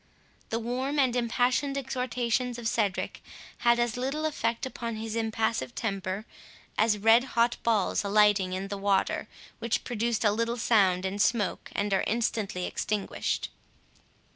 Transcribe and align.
The 0.49 0.57
warm 0.57 0.97
and 0.97 1.15
impassioned 1.15 1.77
exhortations 1.77 2.57
of 2.57 2.67
Cedric 2.67 3.23
had 3.59 3.77
as 3.77 3.97
little 3.97 4.25
effect 4.25 4.65
upon 4.65 4.95
his 4.95 5.15
impassive 5.15 5.75
temper, 5.75 6.25
as 6.75 6.97
red 6.97 7.23
hot 7.37 7.57
balls 7.61 8.03
alighting 8.03 8.53
in 8.53 8.69
the 8.69 8.79
water, 8.79 9.27
which 9.59 9.83
produce 9.83 10.23
a 10.23 10.31
little 10.31 10.57
sound 10.57 11.05
and 11.05 11.21
smoke, 11.21 11.69
and 11.75 11.93
are 11.93 12.03
instantly 12.07 12.65
extinguished. 12.65 13.49